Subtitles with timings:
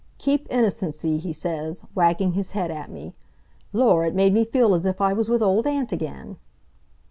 [0.17, 3.13] 'Keep innocency,' he says, wagging his head at me.
[3.71, 4.03] Lor'!
[4.03, 6.37] It made me feel as if I was with Old Aunt again."